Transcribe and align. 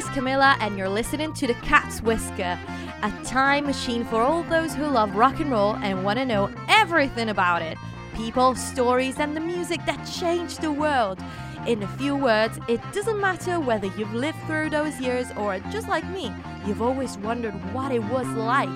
is 0.00 0.08
Camilla, 0.14 0.56
and 0.60 0.78
you're 0.78 0.88
listening 0.88 1.30
to 1.34 1.46
The 1.46 1.52
Cat's 1.54 2.00
Whisker, 2.00 2.58
a 3.02 3.12
time 3.22 3.66
machine 3.66 4.02
for 4.02 4.22
all 4.22 4.42
those 4.44 4.74
who 4.74 4.86
love 4.86 5.14
rock 5.14 5.40
and 5.40 5.50
roll 5.50 5.76
and 5.76 6.02
want 6.02 6.18
to 6.18 6.24
know 6.24 6.50
everything 6.68 7.28
about 7.28 7.60
it 7.60 7.76
people, 8.14 8.54
stories, 8.54 9.18
and 9.18 9.36
the 9.36 9.40
music 9.40 9.78
that 9.84 10.02
changed 10.04 10.62
the 10.62 10.72
world. 10.72 11.18
In 11.66 11.82
a 11.82 11.88
few 11.98 12.16
words, 12.16 12.58
it 12.66 12.80
doesn't 12.92 13.20
matter 13.20 13.60
whether 13.60 13.88
you've 13.88 14.14
lived 14.14 14.38
through 14.46 14.70
those 14.70 14.98
years 15.00 15.26
or 15.36 15.58
just 15.70 15.86
like 15.88 16.06
me, 16.08 16.32
you've 16.66 16.80
always 16.80 17.18
wondered 17.18 17.54
what 17.74 17.92
it 17.92 18.02
was 18.04 18.26
like. 18.28 18.70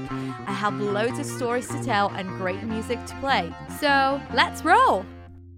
I 0.47 0.53
have 0.53 0.79
loads 0.79 1.19
of 1.19 1.25
stories 1.25 1.69
to 1.69 1.83
tell 1.83 2.11
and 2.11 2.29
great 2.39 2.63
music 2.65 3.03
to 3.07 3.15
play. 3.17 3.51
So 3.81 4.21
let's 4.35 4.63
roll! 4.63 5.07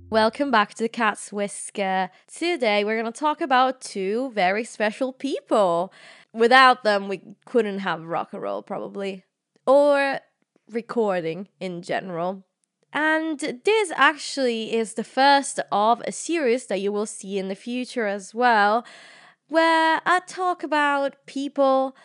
Welcome 0.09 0.53
back 0.53 0.75
to 0.75 0.89
Cat's 0.89 1.33
Whisker. 1.33 2.11
Today 2.33 2.85
we're 2.85 3.01
going 3.01 3.13
to 3.13 3.19
talk 3.19 3.41
about 3.41 3.81
two 3.81 4.31
very 4.37 4.63
special 4.63 5.13
people. 5.13 5.93
Without 6.33 6.85
them, 6.85 7.09
we 7.09 7.23
couldn't 7.45 7.81
have 7.81 8.05
rock 8.05 8.33
and 8.33 8.41
roll, 8.41 8.63
probably, 8.63 9.25
or 9.67 10.21
recording 10.71 11.49
in 11.59 11.83
general. 11.83 12.45
And 12.93 13.41
this 13.65 13.91
actually 13.97 14.73
is 14.73 14.95
the 14.95 15.03
first 15.03 15.59
of 15.73 16.01
a 16.07 16.13
series 16.13 16.67
that 16.67 16.81
you 16.81 16.93
will 16.93 17.07
see 17.07 17.37
in 17.37 17.49
the 17.49 17.57
future 17.57 18.07
as 18.07 18.33
well, 18.33 18.87
where 19.49 20.01
I 20.07 20.21
talk 20.21 20.63
about 20.63 21.17
people 21.27 21.97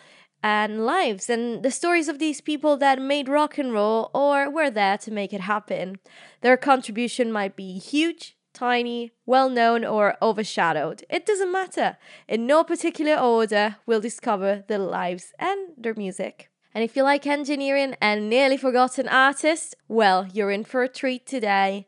and 0.42 0.84
lives 0.84 1.30
and 1.30 1.62
the 1.62 1.70
stories 1.70 2.08
of 2.08 2.18
these 2.18 2.40
people 2.40 2.76
that 2.78 3.00
made 3.00 3.28
rock 3.28 3.58
and 3.58 3.72
roll 3.72 4.10
or 4.12 4.50
were 4.50 4.70
there 4.70 4.98
to 4.98 5.10
make 5.10 5.32
it 5.32 5.42
happen. 5.42 5.98
Their 6.40 6.56
contribution 6.56 7.32
might 7.32 7.54
be 7.56 7.78
huge, 7.78 8.36
tiny, 8.52 9.12
well 9.24 9.48
known, 9.48 9.84
or 9.84 10.16
overshadowed. 10.20 11.04
It 11.08 11.24
doesn't 11.26 11.52
matter. 11.52 11.96
In 12.28 12.46
no 12.46 12.64
particular 12.64 13.16
order, 13.16 13.76
we'll 13.86 14.00
discover 14.00 14.64
their 14.66 14.78
lives 14.78 15.32
and 15.38 15.68
their 15.76 15.94
music. 15.94 16.50
And 16.74 16.82
if 16.82 16.96
you 16.96 17.02
like 17.02 17.26
engineering 17.26 17.96
and 18.00 18.30
nearly 18.30 18.56
forgotten 18.56 19.06
artists, 19.06 19.74
well, 19.88 20.26
you're 20.32 20.50
in 20.50 20.64
for 20.64 20.82
a 20.82 20.88
treat 20.88 21.26
today. 21.26 21.86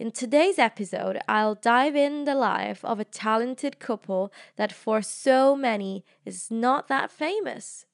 In 0.00 0.12
today's 0.12 0.58
episode, 0.58 1.18
I'll 1.28 1.54
dive 1.54 1.94
in 1.94 2.24
the 2.24 2.34
life 2.34 2.82
of 2.86 2.98
a 2.98 3.04
talented 3.04 3.78
couple 3.78 4.32
that 4.56 4.72
for 4.72 5.02
so 5.02 5.54
many 5.54 6.06
is 6.24 6.50
not 6.50 6.88
that 6.88 7.10
famous. 7.10 7.84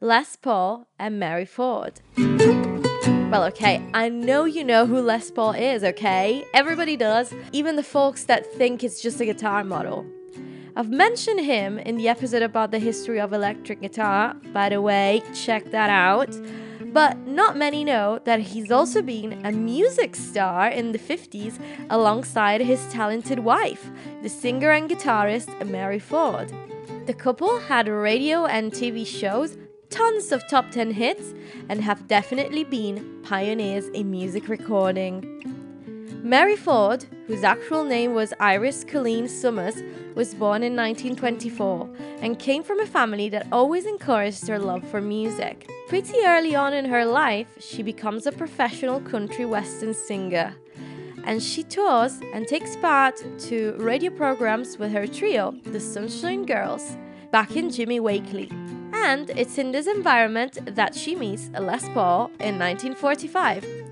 Les 0.00 0.36
Paul 0.36 0.88
and 0.98 1.20
Mary 1.20 1.44
Ford. 1.44 2.00
Well, 2.16 3.44
okay, 3.44 3.86
I 3.92 4.08
know 4.08 4.46
you 4.46 4.64
know 4.64 4.86
who 4.86 5.02
Les 5.02 5.30
Paul 5.30 5.52
is, 5.52 5.84
okay? 5.84 6.46
Everybody 6.54 6.96
does, 6.96 7.34
even 7.52 7.76
the 7.76 7.82
folks 7.82 8.24
that 8.24 8.50
think 8.54 8.82
it's 8.82 9.02
just 9.02 9.20
a 9.20 9.26
guitar 9.26 9.64
model. 9.64 10.06
I've 10.76 10.90
mentioned 10.90 11.40
him 11.40 11.78
in 11.78 11.98
the 11.98 12.08
episode 12.08 12.42
about 12.42 12.70
the 12.70 12.78
history 12.78 13.20
of 13.20 13.34
electric 13.34 13.82
guitar, 13.82 14.34
by 14.54 14.70
the 14.70 14.80
way, 14.80 15.22
check 15.34 15.72
that 15.72 15.90
out. 15.90 16.34
But 16.94 17.26
not 17.26 17.56
many 17.56 17.82
know 17.82 18.20
that 18.22 18.38
he's 18.38 18.70
also 18.70 19.02
been 19.02 19.44
a 19.44 19.50
music 19.50 20.14
star 20.14 20.68
in 20.68 20.92
the 20.92 20.98
50s 20.98 21.58
alongside 21.90 22.60
his 22.60 22.86
talented 22.92 23.40
wife, 23.40 23.90
the 24.22 24.28
singer 24.28 24.70
and 24.70 24.88
guitarist 24.88 25.68
Mary 25.68 25.98
Ford. 25.98 26.52
The 27.06 27.12
couple 27.12 27.58
had 27.58 27.88
radio 27.88 28.46
and 28.46 28.70
TV 28.70 29.04
shows, 29.04 29.58
tons 29.90 30.30
of 30.30 30.46
top 30.48 30.70
10 30.70 30.92
hits, 30.92 31.34
and 31.68 31.80
have 31.80 32.06
definitely 32.06 32.62
been 32.62 33.20
pioneers 33.24 33.88
in 33.88 34.12
music 34.12 34.46
recording. 34.48 35.53
Mary 36.24 36.56
Ford, 36.56 37.04
whose 37.26 37.44
actual 37.44 37.84
name 37.84 38.14
was 38.14 38.32
Iris 38.40 38.82
Colleen 38.82 39.28
Summers, 39.28 39.82
was 40.14 40.32
born 40.32 40.62
in 40.62 40.74
1924 40.74 41.86
and 42.22 42.38
came 42.38 42.62
from 42.62 42.80
a 42.80 42.86
family 42.86 43.28
that 43.28 43.46
always 43.52 43.84
encouraged 43.84 44.48
her 44.48 44.58
love 44.58 44.82
for 44.88 45.02
music. 45.02 45.68
Pretty 45.86 46.16
early 46.24 46.54
on 46.54 46.72
in 46.72 46.86
her 46.86 47.04
life, 47.04 47.48
she 47.60 47.82
becomes 47.82 48.26
a 48.26 48.32
professional 48.32 49.00
country 49.02 49.44
western 49.44 49.92
singer. 49.92 50.56
And 51.24 51.42
she 51.42 51.62
tours 51.62 52.18
and 52.32 52.48
takes 52.48 52.74
part 52.76 53.22
to 53.40 53.74
radio 53.76 54.10
programs 54.10 54.78
with 54.78 54.92
her 54.92 55.06
trio, 55.06 55.54
the 55.64 55.78
Sunshine 55.78 56.46
Girls, 56.46 56.96
back 57.32 57.54
in 57.54 57.68
Jimmy 57.68 58.00
Wakely. 58.00 58.50
And 58.94 59.28
it's 59.28 59.58
in 59.58 59.72
this 59.72 59.86
environment 59.86 60.74
that 60.74 60.94
she 60.94 61.14
meets 61.14 61.50
Les 61.50 61.86
Paul 61.90 62.30
in 62.40 62.58
1945. 62.58 63.83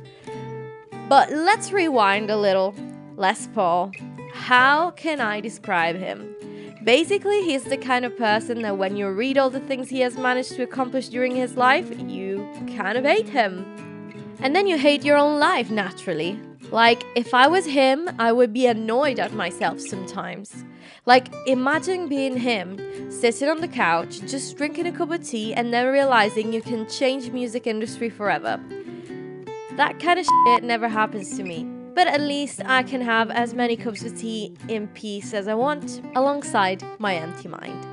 But 1.09 1.31
let's 1.31 1.73
rewind 1.73 2.31
a 2.31 2.37
little. 2.37 2.75
Les 3.17 3.47
Paul. 3.49 3.93
How 4.33 4.91
can 4.93 5.21
I 5.21 5.41
describe 5.41 5.97
him? 5.97 6.35
Basically, 6.85 7.43
he's 7.43 7.65
the 7.65 7.77
kind 7.77 8.05
of 8.05 8.17
person 8.17 8.63
that 8.63 8.79
when 8.79 8.97
you 8.97 9.09
read 9.11 9.39
all 9.39 9.51
the 9.51 9.61
things 9.61 9.89
he 9.89 10.01
has 10.01 10.17
managed 10.17 10.57
to 10.57 10.62
accomplish 10.62 11.09
during 11.09 11.37
his 11.37 11.57
life, 11.57 11.89
you 12.09 12.49
kind 12.77 12.99
of 12.99 13.05
hate 13.05 13.29
him. 13.29 13.65
And 14.41 14.57
then 14.57 14.67
you 14.67 14.77
hate 14.79 15.05
your 15.05 15.17
own 15.17 15.39
life, 15.39 15.71
naturally. 15.71 16.41
Like, 16.71 17.05
if 17.15 17.35
I 17.35 17.47
was 17.47 17.67
him, 17.67 18.09
I 18.19 18.33
would 18.33 18.53
be 18.53 18.67
annoyed 18.67 19.21
at 19.21 19.35
myself 19.35 19.79
sometimes. 19.79 20.65
Like, 21.05 21.29
imagine 21.47 22.09
being 22.09 22.37
him, 22.37 22.79
sitting 23.11 23.49
on 23.49 23.61
the 23.61 23.69
couch, 23.69 24.21
just 24.21 24.57
drinking 24.57 24.87
a 24.87 24.93
cup 24.93 25.11
of 25.11 25.29
tea, 25.29 25.55
and 25.55 25.73
then 25.73 25.87
realizing 25.87 26.53
you 26.53 26.62
can 26.62 26.89
change 26.89 27.31
music 27.31 27.67
industry 27.67 28.09
forever. 28.09 28.59
That 29.77 29.99
kind 29.99 30.19
of 30.19 30.27
shit 30.27 30.65
never 30.65 30.87
happens 30.87 31.34
to 31.38 31.43
me. 31.43 31.65
But 31.94 32.06
at 32.06 32.21
least 32.21 32.60
I 32.66 32.83
can 32.83 33.00
have 33.00 33.31
as 33.31 33.55
many 33.55 33.75
cups 33.75 34.05
of 34.05 34.19
tea 34.19 34.55
in 34.69 34.88
peace 34.88 35.33
as 35.33 35.49
I 35.49 35.55
want, 35.55 36.03
alongside 36.15 36.83
my 36.99 37.15
empty 37.15 37.49
mind. 37.49 37.87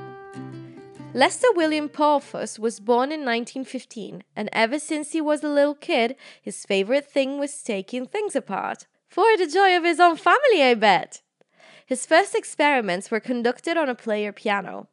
Lester 1.14 1.48
William 1.54 1.88
Polfus 1.88 2.58
was 2.58 2.80
born 2.80 3.10
in 3.10 3.20
1915, 3.20 4.22
and 4.36 4.48
ever 4.52 4.78
since 4.78 5.12
he 5.12 5.22
was 5.22 5.42
a 5.42 5.48
little 5.48 5.74
kid, 5.74 6.16
his 6.40 6.66
favorite 6.66 7.10
thing 7.10 7.38
was 7.38 7.62
taking 7.62 8.06
things 8.06 8.36
apart. 8.36 8.86
For 9.08 9.36
the 9.38 9.46
joy 9.46 9.74
of 9.74 9.84
his 9.84 10.00
own 10.00 10.16
family, 10.16 10.62
I 10.62 10.74
bet! 10.74 11.22
His 11.86 12.06
first 12.06 12.34
experiments 12.34 13.10
were 13.10 13.20
conducted 13.20 13.76
on 13.76 13.88
a 13.88 13.94
player 13.94 14.32
piano 14.32 14.88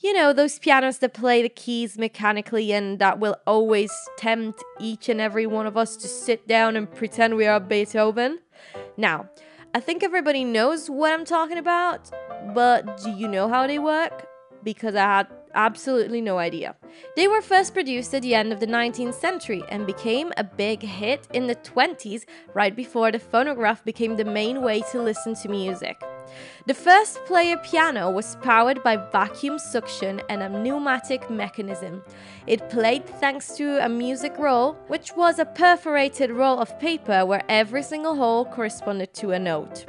you 0.00 0.12
know, 0.12 0.32
those 0.32 0.58
pianos 0.58 0.98
that 0.98 1.14
play 1.14 1.42
the 1.42 1.48
keys 1.48 1.98
mechanically 1.98 2.72
and 2.72 2.98
that 2.98 3.18
will 3.18 3.36
always 3.46 3.92
tempt 4.16 4.62
each 4.80 5.08
and 5.08 5.20
every 5.20 5.46
one 5.46 5.66
of 5.66 5.76
us 5.76 5.96
to 5.96 6.08
sit 6.08 6.48
down 6.48 6.76
and 6.76 6.92
pretend 6.92 7.36
we 7.36 7.46
are 7.46 7.60
Beethoven. 7.60 8.40
Now, 8.96 9.28
I 9.74 9.80
think 9.80 10.02
everybody 10.02 10.44
knows 10.44 10.90
what 10.90 11.12
I'm 11.12 11.24
talking 11.24 11.58
about, 11.58 12.10
but 12.54 13.02
do 13.02 13.10
you 13.10 13.28
know 13.28 13.48
how 13.48 13.66
they 13.66 13.78
work? 13.78 14.28
Because 14.62 14.94
I 14.94 15.04
had 15.04 15.26
absolutely 15.54 16.20
no 16.20 16.38
idea. 16.38 16.76
They 17.16 17.28
were 17.28 17.42
first 17.42 17.72
produced 17.74 18.14
at 18.14 18.22
the 18.22 18.34
end 18.34 18.52
of 18.52 18.60
the 18.60 18.66
19th 18.66 19.14
century 19.14 19.62
and 19.68 19.86
became 19.86 20.32
a 20.36 20.44
big 20.44 20.82
hit 20.82 21.26
in 21.32 21.46
the 21.46 21.56
20s, 21.56 22.24
right 22.54 22.74
before 22.74 23.12
the 23.12 23.18
phonograph 23.18 23.84
became 23.84 24.16
the 24.16 24.24
main 24.24 24.62
way 24.62 24.82
to 24.92 25.02
listen 25.02 25.34
to 25.36 25.48
music. 25.48 26.02
The 26.66 26.74
first 26.74 27.24
player 27.24 27.56
piano 27.56 28.10
was 28.10 28.36
powered 28.36 28.82
by 28.82 28.96
vacuum 28.96 29.58
suction 29.58 30.20
and 30.28 30.42
a 30.42 30.48
pneumatic 30.48 31.28
mechanism. 31.28 32.02
It 32.46 32.70
played 32.70 33.06
thanks 33.06 33.56
to 33.56 33.84
a 33.84 33.88
music 33.88 34.38
roll, 34.38 34.74
which 34.86 35.12
was 35.16 35.38
a 35.38 35.44
perforated 35.44 36.30
roll 36.30 36.58
of 36.58 36.78
paper 36.78 37.26
where 37.26 37.42
every 37.48 37.82
single 37.82 38.14
hole 38.14 38.44
corresponded 38.44 39.12
to 39.14 39.32
a 39.32 39.38
note. 39.38 39.86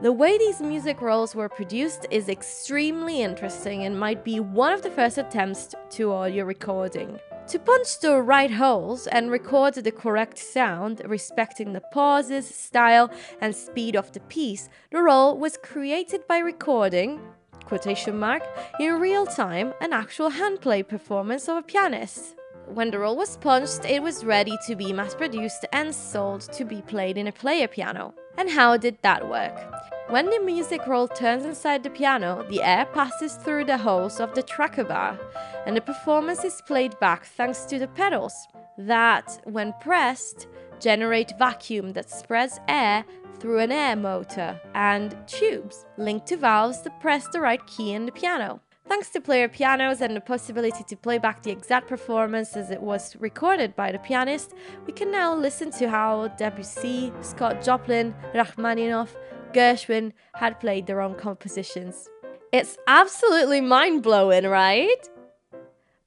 The 0.00 0.12
way 0.12 0.38
these 0.38 0.60
music 0.60 1.00
rolls 1.00 1.34
were 1.34 1.48
produced 1.48 2.06
is 2.12 2.28
extremely 2.28 3.20
interesting 3.20 3.82
and 3.82 3.98
might 3.98 4.22
be 4.24 4.38
one 4.38 4.72
of 4.72 4.82
the 4.82 4.90
first 4.90 5.18
attempts 5.18 5.74
to 5.90 6.12
audio 6.12 6.44
recording. 6.44 7.18
To 7.48 7.58
punch 7.58 8.00
the 8.00 8.20
right 8.20 8.50
holes 8.50 9.06
and 9.06 9.30
record 9.30 9.72
the 9.72 9.90
correct 9.90 10.36
sound, 10.36 11.00
respecting 11.06 11.72
the 11.72 11.80
pauses, 11.80 12.46
style, 12.46 13.10
and 13.40 13.56
speed 13.56 13.96
of 13.96 14.12
the 14.12 14.20
piece, 14.20 14.68
the 14.90 15.00
roll 15.00 15.38
was 15.38 15.56
created 15.56 16.26
by 16.28 16.40
recording, 16.40 17.20
quotation 17.64 18.18
mark, 18.18 18.42
in 18.78 19.00
real 19.00 19.24
time 19.24 19.72
an 19.80 19.94
actual 19.94 20.30
handplay 20.30 20.86
performance 20.86 21.48
of 21.48 21.56
a 21.56 21.62
pianist. 21.62 22.34
When 22.66 22.90
the 22.90 22.98
roll 22.98 23.16
was 23.16 23.38
punched, 23.38 23.86
it 23.86 24.02
was 24.02 24.26
ready 24.26 24.58
to 24.66 24.76
be 24.76 24.92
mass 24.92 25.14
produced 25.14 25.64
and 25.72 25.94
sold 25.94 26.42
to 26.52 26.66
be 26.66 26.82
played 26.82 27.16
in 27.16 27.28
a 27.28 27.32
player 27.32 27.66
piano. 27.66 28.12
And 28.36 28.50
how 28.50 28.76
did 28.76 28.98
that 29.00 29.26
work? 29.26 29.97
When 30.10 30.30
the 30.30 30.40
music 30.40 30.86
roll 30.86 31.06
turns 31.06 31.44
inside 31.44 31.82
the 31.82 31.90
piano, 31.90 32.42
the 32.48 32.62
air 32.62 32.86
passes 32.86 33.34
through 33.34 33.66
the 33.66 33.76
holes 33.76 34.20
of 34.20 34.34
the 34.34 34.42
tracker 34.42 34.84
bar, 34.84 35.18
and 35.66 35.76
the 35.76 35.82
performance 35.82 36.44
is 36.44 36.62
played 36.62 36.98
back 36.98 37.26
thanks 37.26 37.66
to 37.66 37.78
the 37.78 37.88
pedals 37.88 38.32
that, 38.78 39.38
when 39.44 39.74
pressed, 39.82 40.46
generate 40.80 41.38
vacuum 41.38 41.92
that 41.92 42.08
spreads 42.08 42.58
air 42.68 43.04
through 43.38 43.58
an 43.58 43.70
air 43.70 43.96
motor 43.96 44.58
and 44.74 45.14
tubes 45.26 45.84
linked 45.98 46.26
to 46.28 46.38
valves 46.38 46.80
that 46.84 47.00
press 47.00 47.28
the 47.28 47.40
right 47.40 47.64
key 47.66 47.92
in 47.92 48.06
the 48.06 48.12
piano. 48.12 48.62
Thanks 48.88 49.10
to 49.10 49.20
player 49.20 49.48
pianos 49.48 50.00
and 50.00 50.16
the 50.16 50.20
possibility 50.22 50.82
to 50.84 50.96
play 50.96 51.18
back 51.18 51.42
the 51.42 51.50
exact 51.50 51.86
performance 51.86 52.56
as 52.56 52.70
it 52.70 52.80
was 52.80 53.14
recorded 53.16 53.76
by 53.76 53.92
the 53.92 53.98
pianist, 53.98 54.54
we 54.86 54.94
can 54.94 55.10
now 55.10 55.34
listen 55.34 55.70
to 55.72 55.90
how 55.90 56.28
Debussy, 56.38 57.12
Scott 57.20 57.62
Joplin, 57.62 58.14
Rachmaninoff, 58.32 59.14
Gershwin 59.52 60.12
had 60.34 60.60
played 60.60 60.86
their 60.86 61.00
own 61.00 61.14
compositions. 61.14 62.08
It's 62.52 62.78
absolutely 62.86 63.60
mind 63.60 64.02
blowing, 64.02 64.46
right? 64.46 65.08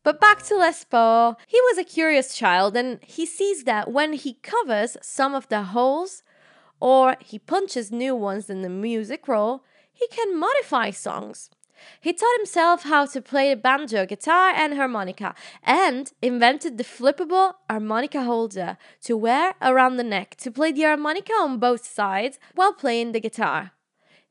But 0.03 0.19
back 0.19 0.41
to 0.43 0.57
Les 0.57 0.83
Paul. 0.83 1.37
He 1.47 1.61
was 1.61 1.77
a 1.77 1.83
curious 1.83 2.35
child 2.35 2.75
and 2.75 2.99
he 3.03 3.25
sees 3.25 3.65
that 3.65 3.91
when 3.91 4.13
he 4.13 4.33
covers 4.41 4.97
some 5.01 5.35
of 5.35 5.47
the 5.49 5.63
holes 5.63 6.23
or 6.79 7.15
he 7.19 7.37
punches 7.37 7.91
new 7.91 8.15
ones 8.15 8.49
in 8.49 8.63
the 8.63 8.69
music 8.69 9.27
roll, 9.27 9.63
he 9.91 10.07
can 10.07 10.39
modify 10.39 10.89
songs. 10.89 11.51
He 11.99 12.13
taught 12.13 12.37
himself 12.37 12.83
how 12.83 13.05
to 13.07 13.21
play 13.21 13.49
the 13.49 13.59
banjo, 13.59 14.05
guitar, 14.05 14.51
and 14.55 14.75
harmonica, 14.75 15.35
and 15.63 16.11
invented 16.21 16.77
the 16.77 16.83
flippable 16.83 17.53
harmonica 17.69 18.23
holder 18.23 18.77
to 19.03 19.17
wear 19.17 19.55
around 19.61 19.97
the 19.97 20.03
neck 20.03 20.35
to 20.37 20.51
play 20.51 20.71
the 20.71 20.83
harmonica 20.83 21.33
on 21.33 21.59
both 21.59 21.85
sides 21.85 22.39
while 22.55 22.73
playing 22.73 23.11
the 23.11 23.19
guitar. 23.19 23.71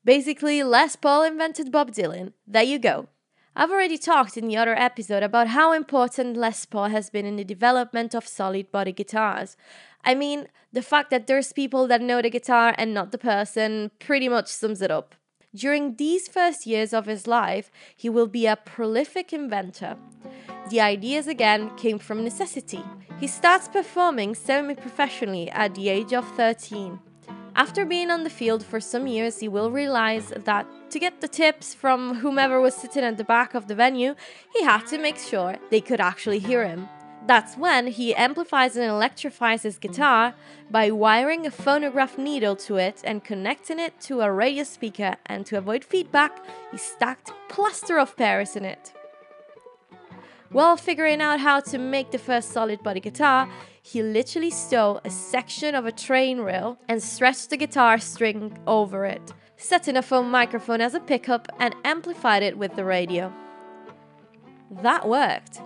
Basically, 0.04 0.62
Les 0.62 0.96
Paul 0.96 1.24
invented 1.24 1.70
Bob 1.70 1.92
Dylan. 1.92 2.32
There 2.46 2.62
you 2.62 2.78
go. 2.78 3.08
I've 3.54 3.70
already 3.70 3.98
talked 3.98 4.36
in 4.36 4.48
the 4.48 4.56
other 4.56 4.74
episode 4.74 5.22
about 5.22 5.48
how 5.48 5.72
important 5.72 6.36
Les 6.36 6.64
Paul 6.64 6.88
has 6.88 7.10
been 7.10 7.26
in 7.26 7.36
the 7.36 7.44
development 7.44 8.14
of 8.14 8.26
solid 8.26 8.70
body 8.70 8.92
guitars. 8.92 9.56
I 10.04 10.14
mean, 10.14 10.46
the 10.72 10.82
fact 10.82 11.10
that 11.10 11.26
there's 11.26 11.52
people 11.52 11.86
that 11.88 12.00
know 12.00 12.22
the 12.22 12.30
guitar 12.30 12.74
and 12.78 12.94
not 12.94 13.12
the 13.12 13.18
person 13.18 13.90
pretty 13.98 14.28
much 14.28 14.46
sums 14.46 14.80
it 14.80 14.90
up. 14.90 15.14
During 15.54 15.96
these 15.96 16.28
first 16.28 16.64
years 16.64 16.92
of 16.92 17.06
his 17.06 17.26
life, 17.26 17.72
he 17.96 18.08
will 18.08 18.28
be 18.28 18.46
a 18.46 18.54
prolific 18.54 19.32
inventor. 19.32 19.96
The 20.68 20.80
ideas 20.80 21.26
again 21.26 21.76
came 21.76 21.98
from 21.98 22.22
necessity. 22.22 22.84
He 23.18 23.26
starts 23.26 23.66
performing 23.66 24.36
semi 24.36 24.74
professionally 24.74 25.50
at 25.50 25.74
the 25.74 25.88
age 25.88 26.12
of 26.12 26.24
13. 26.36 27.00
After 27.56 27.84
being 27.84 28.12
on 28.12 28.22
the 28.22 28.30
field 28.30 28.64
for 28.64 28.78
some 28.78 29.08
years, 29.08 29.40
he 29.40 29.48
will 29.48 29.72
realize 29.72 30.32
that 30.44 30.68
to 30.90 31.00
get 31.00 31.20
the 31.20 31.26
tips 31.26 31.74
from 31.74 32.14
whomever 32.14 32.60
was 32.60 32.74
sitting 32.74 33.02
at 33.02 33.16
the 33.16 33.24
back 33.24 33.54
of 33.54 33.66
the 33.66 33.74
venue, 33.74 34.14
he 34.54 34.62
had 34.62 34.86
to 34.86 34.98
make 34.98 35.18
sure 35.18 35.56
they 35.70 35.80
could 35.80 36.00
actually 36.00 36.38
hear 36.38 36.64
him. 36.64 36.88
That's 37.26 37.56
when 37.56 37.88
he 37.88 38.14
amplifies 38.14 38.76
and 38.76 38.86
electrifies 38.86 39.62
his 39.62 39.78
guitar 39.78 40.34
by 40.70 40.90
wiring 40.90 41.46
a 41.46 41.50
phonograph 41.50 42.18
needle 42.18 42.56
to 42.56 42.76
it 42.76 43.02
and 43.04 43.22
connecting 43.22 43.78
it 43.78 44.00
to 44.02 44.22
a 44.22 44.32
radio 44.32 44.64
speaker, 44.64 45.16
and 45.26 45.44
to 45.46 45.58
avoid 45.58 45.84
feedback, 45.84 46.44
he 46.72 46.78
stacked 46.78 47.32
plaster 47.48 47.98
of 47.98 48.16
Paris 48.16 48.56
in 48.56 48.64
it. 48.64 48.92
While 50.50 50.76
figuring 50.76 51.20
out 51.20 51.38
how 51.38 51.60
to 51.60 51.78
make 51.78 52.10
the 52.10 52.18
first 52.18 52.50
solid 52.50 52.82
body 52.82 52.98
guitar, 52.98 53.48
he 53.82 54.02
literally 54.02 54.50
stole 54.50 55.00
a 55.04 55.10
section 55.10 55.74
of 55.74 55.86
a 55.86 55.92
train 55.92 56.40
rail 56.40 56.78
and 56.88 57.00
stretched 57.00 57.50
the 57.50 57.56
guitar 57.56 57.98
string 57.98 58.58
over 58.66 59.04
it, 59.04 59.32
setting 59.56 59.96
a 59.96 60.02
foam 60.02 60.30
microphone 60.30 60.80
as 60.80 60.94
a 60.94 61.00
pickup 61.00 61.46
and 61.60 61.76
amplified 61.84 62.42
it 62.42 62.58
with 62.58 62.74
the 62.74 62.84
radio. 62.84 63.32
That 64.82 65.08
worked. 65.08 65.60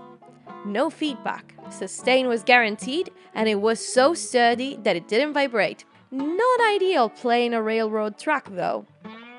No 0.65 0.91
feedback, 0.91 1.55
sustain 1.71 2.27
was 2.29 2.43
guaranteed, 2.43 3.11
and 3.35 3.49
it 3.49 3.61
was 3.61 3.87
so 3.87 4.15
sturdy 4.15 4.79
that 4.83 4.97
it 4.97 5.09
didn't 5.09 5.35
vibrate. 5.35 5.85
Not 6.11 6.61
ideal 6.61 7.09
playing 7.09 7.55
a 7.55 7.63
railroad 7.63 8.19
track 8.19 8.49
though. 8.51 8.87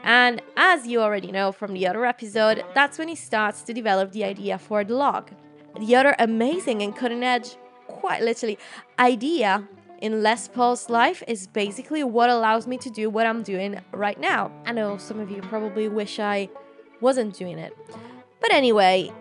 And 0.04 0.42
as 0.56 0.86
you 0.86 1.02
already 1.02 1.32
know 1.32 1.52
from 1.52 1.74
the 1.74 1.88
other 1.88 2.06
episode, 2.06 2.64
that's 2.76 3.00
when 3.00 3.08
he 3.08 3.16
starts 3.16 3.64
to 3.64 3.74
develop 3.74 4.12
the 4.12 4.24
idea 4.24 4.58
for 4.58 4.84
the 4.84 4.96
log. 4.96 5.32
The 5.80 5.96
other 5.96 6.16
amazing 6.20 6.82
and 6.84 6.96
cutting 6.96 7.24
edge 7.24 7.58
quite 7.88 8.22
literally, 8.22 8.58
idea 9.00 9.68
in 10.02 10.22
Les 10.22 10.48
Paul's 10.48 10.90
life 10.90 11.24
is 11.28 11.48
basically 11.48 12.04
what 12.04 12.30
allows 12.30 12.68
me 12.68 12.78
to 12.78 12.90
do 12.90 13.10
what 13.10 13.26
I'm 13.26 13.44
doing 13.44 13.80
right 13.92 14.20
now. 14.20 14.52
I 14.66 14.74
know 14.74 14.98
some 14.98 15.20
of 15.20 15.32
you 15.32 15.42
probably 15.42 15.88
wish 15.88 16.20
I 16.20 16.50
wasn't 17.02 17.36
doing 17.36 17.58
it. 17.58 17.76
But 18.42 18.54
anyway, 18.54 19.12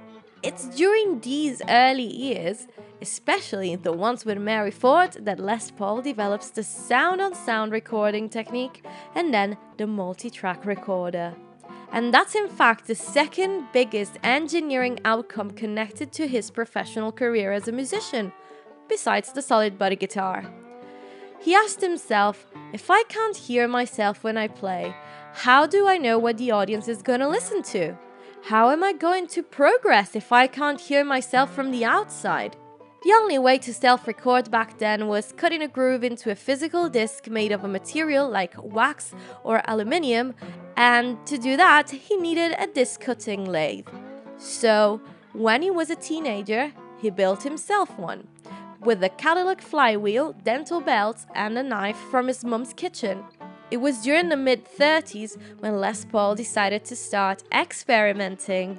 it's 0.44 0.66
during 0.76 1.20
these 1.20 1.62
early 1.70 2.04
years, 2.04 2.68
especially 3.00 3.76
the 3.76 3.92
ones 3.92 4.26
with 4.26 4.36
Mary 4.36 4.70
Ford, 4.70 5.12
that 5.20 5.40
Les 5.40 5.70
Paul 5.70 6.02
develops 6.02 6.50
the 6.50 6.62
sound 6.62 7.22
on 7.22 7.34
sound 7.34 7.72
recording 7.72 8.28
technique 8.28 8.84
and 9.14 9.32
then 9.32 9.56
the 9.78 9.86
multi 9.86 10.28
track 10.28 10.66
recorder. 10.66 11.34
And 11.92 12.12
that's 12.12 12.34
in 12.34 12.48
fact 12.48 12.86
the 12.86 12.94
second 12.94 13.68
biggest 13.72 14.18
engineering 14.22 15.00
outcome 15.06 15.50
connected 15.52 16.12
to 16.12 16.28
his 16.28 16.50
professional 16.50 17.10
career 17.10 17.50
as 17.52 17.66
a 17.66 17.72
musician 17.72 18.30
besides 18.86 19.32
the 19.32 19.40
solid 19.40 19.78
body 19.78 19.96
guitar. 19.96 20.44
He 21.40 21.54
asked 21.54 21.80
himself, 21.80 22.46
if 22.74 22.90
I 22.90 23.02
can't 23.08 23.36
hear 23.36 23.66
myself 23.66 24.22
when 24.22 24.36
I 24.36 24.48
play, 24.48 24.94
how 25.32 25.66
do 25.66 25.88
I 25.88 25.96
know 25.96 26.18
what 26.18 26.36
the 26.36 26.50
audience 26.50 26.86
is 26.86 27.00
going 27.00 27.20
to 27.20 27.28
listen 27.28 27.62
to? 27.62 27.96
How 28.48 28.68
am 28.68 28.84
I 28.84 28.92
going 28.92 29.26
to 29.28 29.42
progress 29.42 30.14
if 30.14 30.30
I 30.30 30.46
can't 30.46 30.78
hear 30.78 31.02
myself 31.02 31.54
from 31.54 31.70
the 31.70 31.86
outside? 31.86 32.58
The 33.02 33.14
only 33.14 33.38
way 33.38 33.56
to 33.56 33.72
self 33.72 34.06
record 34.06 34.50
back 34.50 34.76
then 34.78 35.08
was 35.08 35.32
cutting 35.32 35.62
a 35.62 35.68
groove 35.68 36.04
into 36.04 36.30
a 36.30 36.34
physical 36.34 36.90
disc 36.90 37.26
made 37.26 37.52
of 37.52 37.64
a 37.64 37.68
material 37.68 38.28
like 38.28 38.52
wax 38.62 39.14
or 39.44 39.62
aluminium, 39.64 40.34
and 40.76 41.26
to 41.26 41.38
do 41.38 41.56
that, 41.56 41.88
he 41.88 42.18
needed 42.18 42.54
a 42.58 42.66
disc 42.66 43.00
cutting 43.00 43.46
lathe. 43.46 43.88
So, 44.36 45.00
when 45.32 45.62
he 45.62 45.70
was 45.70 45.88
a 45.88 45.96
teenager, 45.96 46.70
he 46.98 47.08
built 47.08 47.44
himself 47.44 47.98
one 47.98 48.28
with 48.82 49.02
a 49.02 49.08
Cadillac 49.08 49.62
flywheel, 49.62 50.34
dental 50.44 50.82
belts, 50.82 51.24
and 51.34 51.56
a 51.56 51.62
knife 51.62 51.96
from 52.10 52.28
his 52.28 52.44
mum's 52.44 52.74
kitchen. 52.74 53.24
It 53.70 53.78
was 53.78 54.02
during 54.02 54.28
the 54.28 54.36
mid 54.36 54.64
30s 54.64 55.36
when 55.60 55.80
Les 55.80 56.04
Paul 56.04 56.34
decided 56.34 56.84
to 56.84 56.96
start 56.96 57.42
experimenting. 57.52 58.78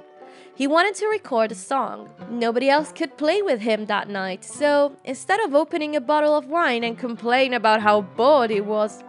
He 0.54 0.66
wanted 0.66 0.94
to 0.96 1.08
record 1.08 1.52
a 1.52 1.54
song. 1.54 2.08
Nobody 2.30 2.70
else 2.70 2.92
could 2.92 3.18
play 3.18 3.42
with 3.42 3.60
him 3.60 3.86
that 3.86 4.08
night, 4.08 4.44
so 4.44 4.96
instead 5.04 5.40
of 5.40 5.54
opening 5.54 5.96
a 5.96 6.00
bottle 6.00 6.34
of 6.36 6.46
wine 6.46 6.82
and 6.82 6.98
complain 6.98 7.52
about 7.52 7.82
how 7.82 8.00
bored 8.00 8.50
he 8.50 8.60
was, 8.60 9.04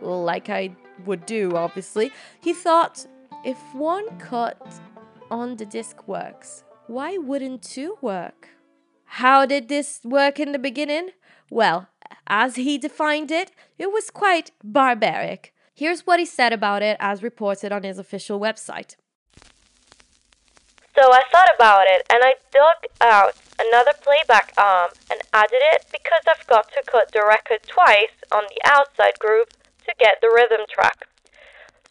like 0.00 0.48
I 0.48 0.74
would 1.04 1.26
do, 1.26 1.52
obviously, 1.54 2.12
he 2.40 2.54
thought 2.54 3.06
if 3.44 3.58
one 3.74 4.18
cut 4.18 4.80
on 5.30 5.56
the 5.56 5.66
disc 5.66 6.08
works, 6.08 6.64
why 6.86 7.18
wouldn't 7.18 7.62
two 7.62 7.98
work? 8.00 8.48
How 9.04 9.44
did 9.44 9.68
this 9.68 10.00
work 10.02 10.40
in 10.40 10.52
the 10.52 10.58
beginning? 10.58 11.10
Well, 11.50 11.88
as 12.26 12.56
he 12.56 12.78
defined 12.78 13.30
it, 13.30 13.50
it 13.78 13.92
was 13.92 14.10
quite 14.10 14.50
barbaric. 14.62 15.54
Here's 15.74 16.06
what 16.06 16.18
he 16.18 16.24
said 16.24 16.52
about 16.52 16.82
it 16.82 16.96
as 17.00 17.22
reported 17.22 17.72
on 17.72 17.82
his 17.82 17.98
official 17.98 18.40
website. 18.40 18.96
So 20.96 21.12
I 21.12 21.22
thought 21.30 21.50
about 21.54 21.84
it 21.86 22.06
and 22.08 22.24
I 22.24 22.34
dug 22.50 22.90
out 23.02 23.34
another 23.60 23.92
playback 24.00 24.54
arm 24.56 24.90
and 25.10 25.20
added 25.34 25.60
it 25.74 25.84
because 25.92 26.22
I've 26.26 26.46
got 26.46 26.72
to 26.72 26.82
cut 26.90 27.12
the 27.12 27.22
record 27.26 27.60
twice 27.66 28.16
on 28.32 28.44
the 28.48 28.60
outside 28.64 29.18
groove 29.18 29.48
to 29.84 29.92
get 29.98 30.16
the 30.22 30.32
rhythm 30.34 30.64
track. 30.72 31.06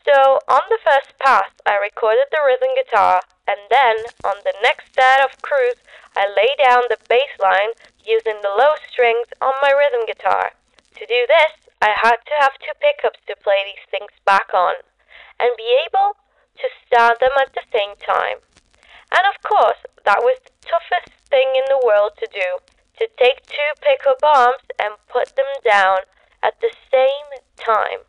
So 0.04 0.40
on 0.48 0.62
the 0.70 0.80
first 0.84 1.14
pass, 1.20 1.50
I 1.66 1.78
recorded 1.78 2.26
the 2.32 2.42
rhythm 2.46 2.74
guitar 2.76 3.22
and 3.48 3.60
then 3.70 3.96
on 4.24 4.38
the 4.44 4.54
next 4.62 4.94
set 4.94 5.22
of 5.22 5.42
cruise, 5.42 5.80
I 6.16 6.28
lay 6.28 6.50
down 6.58 6.84
the 6.90 6.98
bass 7.10 7.30
line 7.40 7.78
using 8.04 8.42
the 8.42 8.56
low 8.56 8.74
strings 8.90 9.28
on 9.42 9.54
my 9.62 9.72
rhythm 9.72 10.06
guitar. 10.08 10.54
To 10.98 11.06
do 11.06 11.26
this, 11.28 11.54
I 11.82 11.94
had 11.94 12.18
to 12.26 12.36
have 12.40 12.58
two 12.58 12.74
pickups 12.80 13.20
to 13.28 13.36
play 13.36 13.62
these 13.66 13.86
things 13.92 14.12
back 14.26 14.54
on 14.54 14.76
and 15.40 15.52
be 15.58 15.78
able 15.86 16.18
to 16.58 16.68
start 16.88 17.20
them 17.20 17.36
at 17.40 17.54
the 17.54 17.68
same 17.72 17.96
time. 18.00 18.40
And 19.12 19.22
of 19.28 19.42
course, 19.44 19.84
that 20.06 20.24
was 20.24 20.40
the 20.44 20.56
toughest 20.66 21.14
thing 21.30 21.54
in 21.54 21.66
the 21.68 21.84
world 21.86 22.14
to 22.18 22.28
do 22.32 22.64
to 22.98 23.08
take 23.20 23.46
two 23.46 23.72
pickup 23.82 24.24
arms 24.24 24.64
and 24.80 24.96
put 25.12 25.36
them 25.36 25.52
down 25.64 26.00
at 26.42 26.60
the 26.62 26.72
same 26.92 27.30
time 27.58 28.08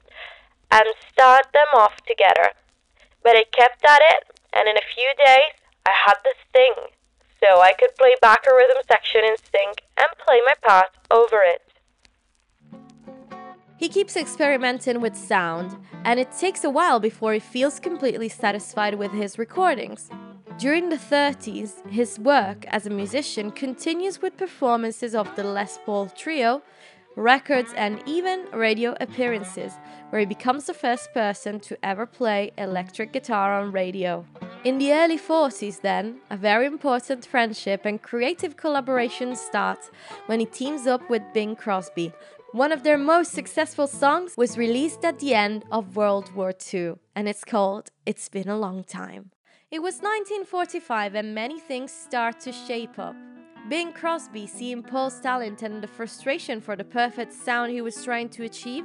and 0.71 0.95
start 1.11 1.53
them 1.53 1.67
off 1.75 1.97
together. 2.07 2.53
But 3.23 3.37
I 3.37 3.45
kept 3.51 3.85
at 3.85 4.01
it, 4.01 4.31
and 4.57 4.69
in 4.69 4.77
a 4.77 4.93
few 4.95 5.13
days, 5.25 5.53
I 5.87 5.93
had 6.07 6.17
this 6.25 6.41
thing 6.53 6.73
so 7.41 7.61
I 7.61 7.73
could 7.79 7.95
play 7.99 8.17
back 8.21 8.45
a 8.51 8.55
rhythm 8.55 8.83
section 8.89 9.23
in 9.25 9.37
sync 9.37 9.83
and 9.97 10.09
play 10.25 10.41
my 10.45 10.55
part 10.63 10.91
over 11.11 11.43
it. 11.45 11.63
He 13.79 13.89
keeps 13.91 14.17
experimenting 14.17 15.03
with 15.03 15.15
sound, 15.15 15.77
and 16.05 16.19
it 16.19 16.33
takes 16.33 16.65
a 16.65 16.71
while 16.71 16.99
before 16.99 17.35
he 17.35 17.41
feels 17.41 17.79
completely 17.79 18.31
satisfied 18.31 18.95
with 18.95 19.13
his 19.13 19.39
recordings. 19.39 20.09
During 20.59 20.89
the 20.89 20.97
30s, 20.97 21.87
his 21.91 22.19
work 22.19 22.65
as 22.69 22.87
a 22.87 22.91
musician 22.91 23.51
continues 23.51 24.23
with 24.23 24.39
performances 24.39 25.15
of 25.15 25.37
the 25.37 25.45
Les 25.45 25.79
Paul 25.85 26.09
Trio, 26.09 26.63
records, 27.17 27.75
and 27.77 28.03
even 28.07 28.47
radio 28.53 28.97
appearances, 28.99 29.75
where 30.09 30.21
he 30.21 30.27
becomes 30.27 30.65
the 30.65 30.75
first 30.75 31.13
person 31.13 31.61
to 31.61 31.77
ever 31.83 32.07
play 32.07 32.53
electric 32.57 33.13
guitar 33.13 33.61
on 33.61 33.73
radio. 33.73 34.25
In 34.67 34.79
the 34.79 34.93
early 34.93 35.17
40s, 35.17 35.81
then, 35.81 36.17
a 36.29 36.37
very 36.37 36.67
important 36.67 37.25
friendship 37.25 37.83
and 37.85 38.03
creative 38.03 38.57
collaboration 38.57 39.37
starts 39.37 39.93
when 40.27 40.41
he 40.41 40.47
teams 40.47 40.89
up 40.89 41.09
with 41.09 41.23
Bing 41.33 41.55
Crosby. 41.55 42.13
One 42.51 42.73
of 42.73 42.83
their 42.83 42.99
most 42.99 43.31
successful 43.31 43.87
songs 43.87 44.35
was 44.37 44.59
released 44.59 45.05
at 45.05 45.21
the 45.21 45.35
end 45.35 45.65
of 45.71 45.95
World 45.95 46.35
War 46.35 46.53
II, 46.75 46.95
and 47.15 47.29
it's 47.29 47.45
called 47.45 47.91
It's 48.07 48.29
Been 48.29 48.49
a 48.49 48.59
Long 48.59 48.83
Time. 48.83 49.31
It 49.71 49.83
was 49.83 50.01
1945 50.01 51.15
and 51.15 51.33
many 51.33 51.61
things 51.61 51.93
start 51.93 52.41
to 52.41 52.51
shape 52.51 52.99
up. 52.99 53.15
Bing 53.69 53.93
Crosby, 53.93 54.49
seeing 54.49 54.83
Paul's 54.83 55.21
talent 55.21 55.63
and 55.63 55.81
the 55.81 55.87
frustration 55.87 56.61
for 56.61 56.75
the 56.75 56.83
perfect 57.01 57.33
sound 57.33 57.71
he 57.71 57.83
was 57.83 58.03
trying 58.03 58.31
to 58.31 58.43
achieve, 58.43 58.85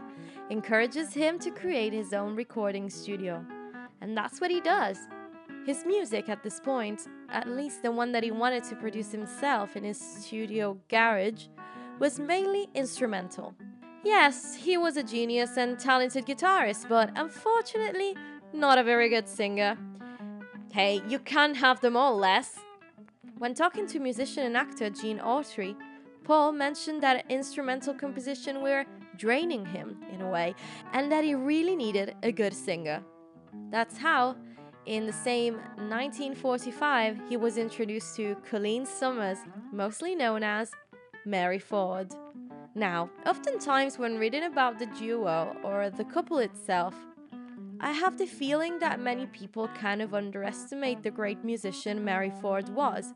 encourages 0.52 1.16
him 1.16 1.40
to 1.40 1.50
create 1.50 1.92
his 1.92 2.14
own 2.14 2.36
recording 2.36 2.88
studio. 2.88 3.44
And 4.00 4.16
that's 4.16 4.40
what 4.40 4.52
he 4.52 4.62
does. 4.62 5.00
His 5.66 5.86
music 5.86 6.28
at 6.28 6.42
this 6.42 6.60
point, 6.60 7.08
at 7.30 7.48
least 7.48 7.84
the 7.84 7.92
one 7.92 8.12
that 8.14 8.24
he 8.24 8.32
wanted 8.32 8.64
to 8.66 8.76
produce 8.76 9.12
himself 9.12 9.76
in 9.76 9.84
his 9.84 10.00
studio 10.00 10.78
garage, 10.90 11.46
was 12.00 12.20
mainly 12.20 12.68
instrumental. 12.74 13.54
Yes, 14.04 14.56
he 14.56 14.78
was 14.78 14.98
a 14.98 15.04
genius 15.04 15.58
and 15.58 15.78
talented 15.78 16.26
guitarist, 16.26 16.90
but 16.90 17.12
unfortunately, 17.16 18.16
not 18.54 18.80
a 18.80 18.84
very 18.84 19.08
good 19.10 19.28
singer. 19.28 19.78
Hey, 20.72 21.02
you 21.08 21.20
can't 21.20 21.56
have 21.56 21.80
them 21.82 21.96
all, 21.96 22.18
Les. 22.18 22.58
When 23.38 23.54
talking 23.54 23.86
to 23.88 24.00
musician 24.00 24.44
and 24.44 24.58
actor 24.58 24.90
Gene 24.90 25.20
Autry, 25.20 25.76
Paul 26.24 26.54
mentioned 26.54 27.04
that 27.04 27.26
instrumental 27.30 27.94
composition 27.94 28.62
were 28.62 28.86
draining 29.18 29.66
him 29.66 30.00
in 30.12 30.22
a 30.22 30.30
way, 30.30 30.56
and 30.94 31.12
that 31.12 31.24
he 31.24 31.36
really 31.36 31.76
needed 31.76 32.16
a 32.24 32.32
good 32.32 32.54
singer. 32.54 33.04
That's 33.70 33.98
how, 33.98 34.38
in 34.86 35.06
the 35.06 35.14
same 35.14 35.56
1945, 35.78 37.22
he 37.30 37.38
was 37.38 37.58
introduced 37.58 38.16
to 38.16 38.36
Colleen 38.50 38.86
Summers, 38.86 39.38
mostly 39.72 40.16
known 40.16 40.44
as 40.44 40.72
Mary 41.26 41.60
Ford. 41.60 42.12
Now, 42.74 43.10
oftentimes 43.26 44.00
when 44.00 44.18
reading 44.18 44.44
about 44.44 44.80
the 44.80 44.88
duo 44.88 45.56
or 45.64 45.90
the 45.90 46.06
couple 46.06 46.40
itself, 46.40 46.96
I 47.80 47.92
have 47.92 48.18
the 48.18 48.26
feeling 48.26 48.80
that 48.80 49.00
many 49.00 49.26
people 49.28 49.68
kind 49.70 50.02
of 50.02 50.14
underestimate 50.14 51.04
the 51.04 51.12
great 51.12 51.44
musician 51.44 52.04
Mary 52.04 52.32
Ford 52.42 52.70
was, 52.70 53.14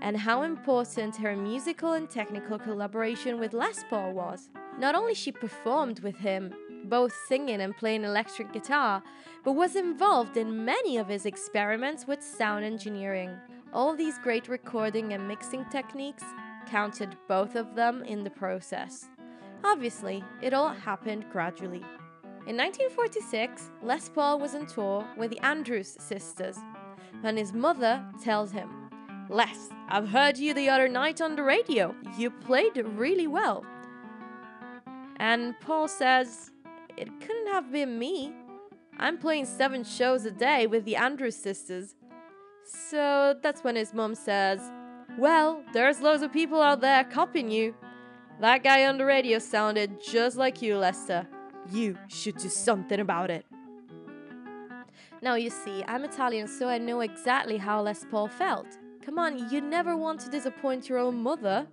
and 0.00 0.16
how 0.16 0.42
important 0.42 1.16
her 1.16 1.36
musical 1.36 1.92
and 1.92 2.08
technical 2.08 2.58
collaboration 2.58 3.38
with 3.40 3.52
Les 3.52 3.84
Paul 3.88 4.12
was. 4.12 4.50
Not 4.78 4.94
only 4.94 5.14
she 5.14 5.32
performed 5.32 6.00
with 6.00 6.16
him, 6.16 6.52
both 6.88 7.14
singing 7.26 7.60
and 7.60 7.76
playing 7.76 8.04
electric 8.04 8.52
guitar, 8.52 9.02
but 9.44 9.52
was 9.52 9.76
involved 9.76 10.36
in 10.36 10.64
many 10.64 10.96
of 10.96 11.08
his 11.08 11.26
experiments 11.26 12.06
with 12.06 12.22
sound 12.22 12.64
engineering. 12.64 13.36
All 13.72 13.94
these 13.94 14.18
great 14.18 14.48
recording 14.48 15.12
and 15.12 15.28
mixing 15.28 15.64
techniques 15.66 16.24
counted 16.66 17.16
both 17.28 17.54
of 17.56 17.74
them 17.74 18.02
in 18.04 18.24
the 18.24 18.30
process. 18.30 19.06
Obviously, 19.64 20.24
it 20.42 20.54
all 20.54 20.68
happened 20.68 21.24
gradually. 21.30 21.84
In 22.46 22.56
1946, 22.56 23.70
Les 23.82 24.08
Paul 24.08 24.38
was 24.38 24.54
on 24.54 24.66
tour 24.66 25.06
with 25.16 25.30
the 25.30 25.44
Andrews 25.44 25.96
sisters, 26.00 26.56
and 27.22 27.36
his 27.36 27.52
mother 27.52 28.02
tells 28.22 28.52
him, 28.52 28.70
Les, 29.28 29.68
I've 29.90 30.08
heard 30.08 30.38
you 30.38 30.54
the 30.54 30.70
other 30.70 30.88
night 30.88 31.20
on 31.20 31.36
the 31.36 31.42
radio. 31.42 31.94
You 32.16 32.30
played 32.30 32.76
really 32.76 33.26
well. 33.26 33.66
And 35.16 35.58
Paul 35.60 35.88
says, 35.88 36.50
It 36.98 37.20
couldn't 37.20 37.46
have 37.46 37.70
been 37.70 37.96
me. 37.96 38.32
I'm 38.98 39.18
playing 39.18 39.46
seven 39.46 39.84
shows 39.84 40.24
a 40.24 40.32
day 40.32 40.66
with 40.66 40.84
the 40.84 40.96
Andrews 40.96 41.36
sisters. 41.36 41.94
So 42.64 43.36
that's 43.40 43.62
when 43.62 43.76
his 43.76 43.94
mom 43.94 44.16
says, 44.16 44.60
Well, 45.16 45.62
there's 45.72 46.00
loads 46.00 46.22
of 46.24 46.32
people 46.32 46.60
out 46.60 46.80
there 46.80 47.04
copying 47.04 47.52
you. 47.52 47.76
That 48.40 48.64
guy 48.64 48.86
on 48.86 48.98
the 48.98 49.04
radio 49.04 49.38
sounded 49.38 50.02
just 50.02 50.36
like 50.36 50.60
you, 50.60 50.76
Lester. 50.76 51.24
You 51.70 51.96
should 52.08 52.36
do 52.36 52.48
something 52.48 52.98
about 52.98 53.30
it. 53.30 53.46
Now, 55.22 55.36
you 55.36 55.50
see, 55.50 55.84
I'm 55.86 56.04
Italian, 56.04 56.48
so 56.48 56.68
I 56.68 56.78
know 56.78 57.00
exactly 57.00 57.58
how 57.58 57.80
Les 57.80 58.04
Paul 58.10 58.26
felt. 58.26 58.66
Come 59.02 59.20
on, 59.20 59.48
you 59.50 59.60
never 59.60 59.96
want 59.96 60.18
to 60.20 60.30
disappoint 60.30 60.88
your 60.88 60.98
own 60.98 61.22
mother. 61.22 61.68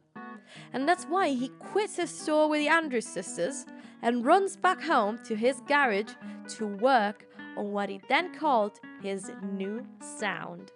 And 0.71 0.87
that's 0.87 1.05
why 1.05 1.29
he 1.29 1.49
quits 1.49 1.95
his 1.97 2.11
store 2.11 2.47
with 2.47 2.59
the 2.59 2.67
Andrews 2.67 3.07
sisters 3.07 3.65
and 4.01 4.25
runs 4.25 4.57
back 4.57 4.81
home 4.81 5.19
to 5.25 5.35
his 5.35 5.61
garage 5.67 6.13
to 6.49 6.67
work 6.67 7.25
on 7.57 7.71
what 7.71 7.89
he 7.89 8.01
then 8.09 8.33
called 8.37 8.79
his 9.01 9.31
new 9.41 9.85
sound. 9.99 10.71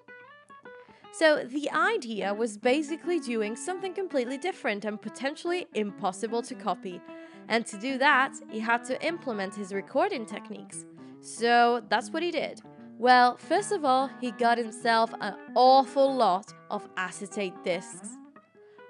So, 1.11 1.43
the 1.43 1.69
idea 1.71 2.33
was 2.33 2.57
basically 2.57 3.19
doing 3.19 3.55
something 3.55 3.93
completely 3.93 4.37
different 4.37 4.85
and 4.85 5.01
potentially 5.01 5.67
impossible 5.73 6.41
to 6.43 6.55
copy. 6.55 7.01
And 7.49 7.65
to 7.65 7.77
do 7.77 7.97
that, 7.97 8.35
he 8.49 8.59
had 8.59 8.83
to 8.85 9.03
implement 9.05 9.55
his 9.55 9.73
recording 9.73 10.25
techniques. 10.25 10.85
So, 11.19 11.81
that's 11.89 12.11
what 12.11 12.23
he 12.23 12.31
did. 12.31 12.61
Well, 12.99 13.37
first 13.37 13.71
of 13.71 13.85
all, 13.85 14.09
he 14.21 14.31
got 14.31 14.57
himself 14.57 15.13
an 15.19 15.35
awful 15.55 16.13
lot 16.13 16.53
of 16.69 16.87
acetate 16.95 17.63
discs. 17.63 18.09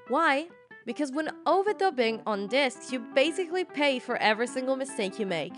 Why? 0.07 0.49
Because 0.89 1.11
when 1.11 1.29
overdubbing 1.45 2.23
on 2.25 2.47
discs, 2.47 2.91
you 2.91 2.97
basically 3.13 3.63
pay 3.63 3.99
for 3.99 4.17
every 4.17 4.47
single 4.47 4.75
mistake 4.75 5.19
you 5.19 5.27
make. 5.27 5.53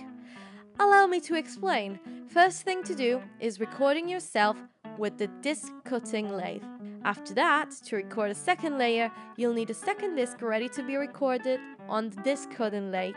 Allow 0.77 1.07
me 1.07 1.21
to 1.21 1.35
explain. 1.35 2.01
First 2.27 2.63
thing 2.63 2.83
to 2.83 2.93
do 2.93 3.21
is 3.39 3.61
recording 3.61 4.09
yourself 4.09 4.57
with 4.97 5.17
the 5.17 5.27
disc 5.39 5.71
cutting 5.85 6.35
lathe. 6.35 6.65
After 7.05 7.33
that, 7.35 7.71
to 7.85 7.95
record 7.95 8.31
a 8.31 8.35
second 8.35 8.77
layer, 8.77 9.09
you'll 9.37 9.53
need 9.53 9.69
a 9.69 9.73
second 9.73 10.15
disc 10.15 10.41
ready 10.41 10.67
to 10.67 10.83
be 10.83 10.97
recorded 10.97 11.61
on 11.87 12.09
the 12.09 12.21
disc 12.23 12.51
cutting 12.51 12.91
lathe, 12.91 13.15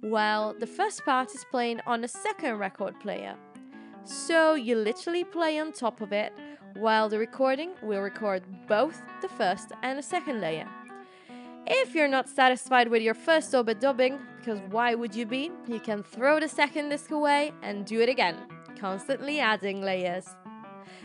while 0.00 0.54
the 0.54 0.72
first 0.78 1.04
part 1.04 1.34
is 1.34 1.44
playing 1.50 1.80
on 1.88 2.04
a 2.04 2.08
second 2.08 2.58
record 2.58 3.00
player. 3.00 3.34
So 4.04 4.54
you 4.54 4.76
literally 4.76 5.24
play 5.24 5.58
on 5.58 5.72
top 5.72 6.02
of 6.02 6.12
it, 6.12 6.32
while 6.74 7.08
the 7.08 7.18
recording 7.18 7.72
will 7.82 8.00
record 8.00 8.44
both 8.68 9.02
the 9.22 9.28
first 9.28 9.72
and 9.82 9.98
the 9.98 10.04
second 10.04 10.40
layer. 10.40 10.68
If 11.70 11.94
you're 11.94 12.08
not 12.08 12.30
satisfied 12.30 12.88
with 12.88 13.02
your 13.02 13.12
first 13.12 13.52
overdubbing, 13.52 14.18
because 14.38 14.58
why 14.70 14.94
would 14.94 15.14
you 15.14 15.26
be, 15.26 15.50
you 15.66 15.78
can 15.80 16.02
throw 16.02 16.40
the 16.40 16.48
second 16.48 16.88
disc 16.88 17.10
away 17.10 17.52
and 17.62 17.84
do 17.84 18.00
it 18.00 18.08
again, 18.08 18.36
constantly 18.80 19.38
adding 19.38 19.82
layers. 19.82 20.26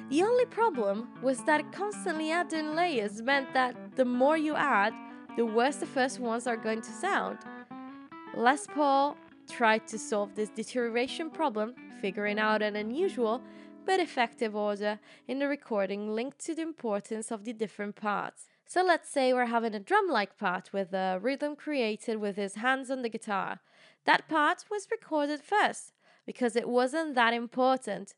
The 0.10 0.24
only 0.24 0.46
problem 0.46 1.10
was 1.22 1.44
that 1.44 1.74
constantly 1.74 2.32
adding 2.32 2.76
layers 2.76 3.22
meant 3.22 3.54
that 3.54 3.76
the 3.98 4.06
more 4.06 4.38
you 4.38 4.56
add, 4.56 4.94
the 5.36 5.46
worse 5.46 5.76
the 5.76 5.86
first 5.86 6.22
ones 6.22 6.48
are 6.48 6.56
going 6.56 6.80
to 6.80 6.92
sound. 6.92 7.40
Les 8.34 8.66
Paul 8.68 9.18
tried 9.50 9.86
to 9.88 10.00
solve 10.00 10.34
this 10.34 10.50
deterioration 10.50 11.30
problem, 11.30 11.76
figuring 12.00 12.40
out 12.40 12.62
an 12.62 12.78
unusual 12.78 13.42
but 13.86 14.00
effective 14.00 14.56
order 14.56 14.98
in 15.28 15.40
the 15.40 15.48
recording 15.50 16.16
linked 16.16 16.40
to 16.46 16.56
the 16.56 16.62
importance 16.62 17.32
of 17.32 17.44
the 17.44 17.52
different 17.52 17.98
parts. 17.98 18.48
So 18.66 18.84
let's 18.84 19.10
say 19.10 19.34
we're 19.34 19.46
having 19.46 19.76
a 19.76 19.80
drum 19.80 20.08
like 20.10 20.38
part 20.38 20.74
with 20.74 20.94
a 20.94 21.20
rhythm 21.22 21.56
created 21.56 22.18
with 22.18 22.36
his 22.36 22.56
hands 22.56 22.90
on 22.90 23.02
the 23.02 23.10
guitar. 23.10 23.60
That 24.06 24.28
part 24.28 24.66
was 24.72 24.88
recorded 24.92 25.42
first 25.42 25.94
because 26.26 26.56
it 26.56 26.68
wasn't 26.68 27.16
that 27.16 27.34
important. 27.34 28.16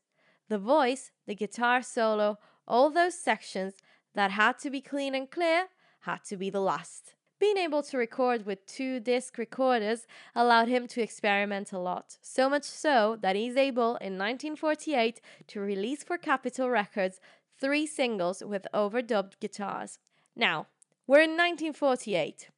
The 0.48 0.58
voice, 0.58 1.10
the 1.26 1.34
guitar 1.34 1.82
solo, 1.82 2.38
all 2.66 2.90
those 2.90 3.18
sections 3.18 3.74
that 4.14 4.30
had 4.32 4.58
to 4.60 4.70
be 4.70 4.80
clean 4.80 5.14
and 5.14 5.30
clear 5.30 5.66
had 6.00 6.24
to 6.24 6.36
be 6.36 6.50
the 6.50 6.60
last. 6.60 7.14
Being 7.38 7.58
able 7.58 7.82
to 7.82 7.98
record 7.98 8.46
with 8.46 8.64
two 8.64 8.98
disc 8.98 9.36
recorders 9.36 10.06
allowed 10.34 10.68
him 10.68 10.86
to 10.88 11.02
experiment 11.02 11.70
a 11.70 11.78
lot, 11.78 12.16
so 12.22 12.48
much 12.48 12.64
so 12.64 13.18
that 13.20 13.36
he's 13.36 13.56
able 13.56 13.96
in 13.96 14.16
1948 14.16 15.20
to 15.48 15.60
release 15.60 16.02
for 16.02 16.16
Capitol 16.16 16.70
Records 16.70 17.20
three 17.60 17.86
singles 17.86 18.42
with 18.42 18.66
overdubbed 18.72 19.38
guitars. 19.38 19.98
Now, 20.36 20.66
we're 21.06 21.22
in 21.22 21.30
1948. 21.30 22.50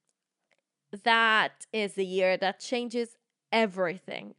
That 1.05 1.67
is 1.73 1.95
the 1.95 2.05
year 2.05 2.37
that 2.37 2.59
changes 2.59 3.17
everything. 3.53 4.35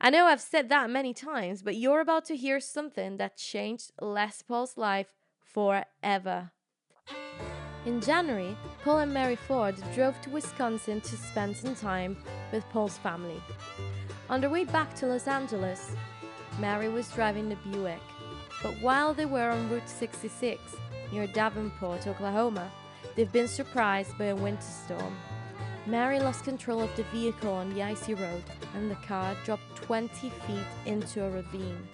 I 0.00 0.10
know 0.10 0.26
I've 0.26 0.40
said 0.40 0.68
that 0.68 0.88
many 0.88 1.12
times, 1.12 1.62
but 1.62 1.74
you're 1.74 2.00
about 2.00 2.24
to 2.26 2.36
hear 2.36 2.60
something 2.60 3.16
that 3.16 3.36
changed 3.36 3.90
Les 4.00 4.42
Paul's 4.42 4.76
life 4.76 5.08
forever. 5.40 6.52
In 7.84 8.00
January, 8.00 8.56
Paul 8.84 8.98
and 8.98 9.14
Mary 9.14 9.36
Ford 9.36 9.74
drove 9.94 10.20
to 10.20 10.30
Wisconsin 10.30 11.00
to 11.00 11.16
spend 11.16 11.56
some 11.56 11.74
time 11.74 12.16
with 12.52 12.68
Paul's 12.68 12.98
family. 12.98 13.40
On 14.30 14.40
their 14.40 14.50
way 14.50 14.64
back 14.64 14.94
to 14.96 15.06
Los 15.06 15.26
Angeles, 15.26 15.96
Mary 16.60 16.88
was 16.88 17.10
driving 17.10 17.48
the 17.48 17.56
Buick, 17.56 18.00
but 18.62 18.74
while 18.82 19.14
they 19.14 19.26
were 19.26 19.50
on 19.50 19.70
Route 19.70 19.88
66 19.88 20.60
near 21.12 21.26
Davenport, 21.26 22.06
Oklahoma, 22.06 22.70
they've 23.14 23.32
been 23.32 23.48
surprised 23.48 24.16
by 24.18 24.26
a 24.26 24.36
winter 24.36 24.62
storm. 24.62 25.16
Mary 25.86 26.20
lost 26.20 26.44
control 26.44 26.82
of 26.82 26.94
the 26.96 27.04
vehicle 27.04 27.52
on 27.52 27.72
the 27.74 27.82
icy 27.82 28.14
road, 28.14 28.42
and 28.74 28.90
the 28.90 29.06
car 29.06 29.34
dropped 29.44 29.76
20 29.76 30.30
feet 30.30 30.66
into 30.86 31.24
a 31.24 31.30
ravine. 31.30 31.88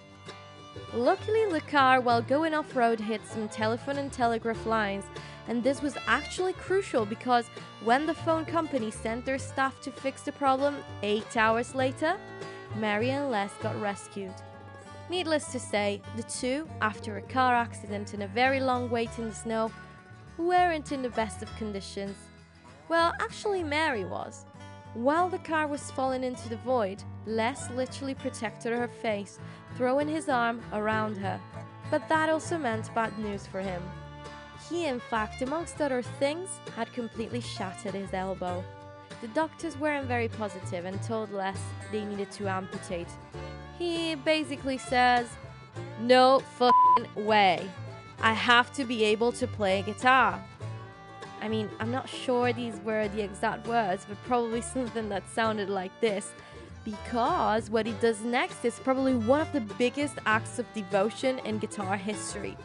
Luckily, 0.92 1.44
the 1.50 1.60
car, 1.60 2.00
while 2.00 2.22
going 2.22 2.54
off 2.54 2.74
road, 2.74 2.98
hit 2.98 3.20
some 3.26 3.48
telephone 3.48 3.98
and 3.98 4.12
telegraph 4.12 4.66
lines 4.66 5.04
and 5.48 5.62
this 5.62 5.82
was 5.82 5.96
actually 6.06 6.52
crucial 6.54 7.04
because 7.04 7.46
when 7.82 8.06
the 8.06 8.14
phone 8.14 8.44
company 8.44 8.90
sent 8.90 9.24
their 9.24 9.38
staff 9.38 9.80
to 9.82 9.90
fix 9.90 10.22
the 10.22 10.32
problem 10.32 10.76
eight 11.02 11.36
hours 11.36 11.74
later, 11.74 12.16
Mary 12.76 13.10
and 13.10 13.30
Les 13.30 13.52
got 13.62 13.78
rescued. 13.80 14.32
Needless 15.10 15.52
to 15.52 15.60
say, 15.60 16.00
the 16.16 16.22
two, 16.22 16.66
after 16.80 17.18
a 17.18 17.22
car 17.22 17.54
accident 17.54 18.14
and 18.14 18.22
a 18.22 18.28
very 18.28 18.60
long 18.60 18.88
wait 18.88 19.18
in 19.18 19.28
the 19.28 19.34
snow, 19.34 19.70
weren't 20.38 20.92
in 20.92 21.02
the 21.02 21.10
best 21.10 21.42
of 21.42 21.56
conditions. 21.56 22.16
Well, 22.88 23.12
actually, 23.20 23.62
Mary 23.62 24.04
was. 24.04 24.46
While 24.94 25.28
the 25.28 25.38
car 25.38 25.66
was 25.66 25.90
falling 25.90 26.24
into 26.24 26.48
the 26.48 26.56
void, 26.58 27.02
Les 27.26 27.68
literally 27.70 28.14
protected 28.14 28.72
her 28.72 28.88
face, 28.88 29.38
throwing 29.76 30.08
his 30.08 30.28
arm 30.28 30.62
around 30.72 31.16
her. 31.18 31.40
But 31.90 32.08
that 32.08 32.28
also 32.28 32.56
meant 32.56 32.94
bad 32.94 33.18
news 33.18 33.46
for 33.46 33.60
him. 33.60 33.82
He, 34.70 34.86
in 34.86 35.00
fact, 35.00 35.42
amongst 35.42 35.80
other 35.80 36.00
things, 36.00 36.48
had 36.76 36.92
completely 36.92 37.40
shattered 37.40 37.94
his 37.94 38.14
elbow. 38.14 38.64
The 39.20 39.28
doctors 39.28 39.76
weren't 39.78 40.06
very 40.06 40.28
positive 40.28 40.84
and 40.86 41.02
told 41.02 41.30
Les 41.30 41.58
they 41.92 42.04
needed 42.04 42.30
to 42.32 42.48
amputate. 42.48 43.08
He 43.78 44.14
basically 44.14 44.78
says, 44.78 45.28
No 46.00 46.40
fucking 46.58 47.24
way. 47.24 47.68
I 48.20 48.32
have 48.32 48.72
to 48.74 48.84
be 48.84 49.04
able 49.04 49.32
to 49.32 49.46
play 49.46 49.82
guitar. 49.82 50.42
I 51.42 51.48
mean, 51.48 51.68
I'm 51.78 51.90
not 51.90 52.08
sure 52.08 52.52
these 52.52 52.80
were 52.80 53.08
the 53.08 53.22
exact 53.22 53.66
words, 53.66 54.06
but 54.08 54.22
probably 54.24 54.60
something 54.74 55.08
that 55.08 55.28
sounded 55.28 55.68
like 55.68 55.92
this. 56.00 56.32
Because 56.84 57.70
what 57.70 57.86
he 57.86 57.92
does 57.94 58.22
next 58.22 58.64
is 58.64 58.78
probably 58.78 59.14
one 59.14 59.40
of 59.40 59.52
the 59.52 59.60
biggest 59.60 60.18
acts 60.26 60.58
of 60.58 60.72
devotion 60.74 61.38
in 61.40 61.58
guitar 61.58 61.96
history. 61.96 62.56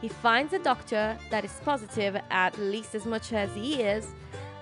He 0.00 0.08
finds 0.08 0.54
a 0.54 0.58
doctor 0.58 1.18
that 1.30 1.44
is 1.44 1.60
positive, 1.62 2.18
at 2.30 2.58
least 2.58 2.94
as 2.94 3.04
much 3.04 3.34
as 3.34 3.54
he 3.54 3.82
is, 3.82 4.08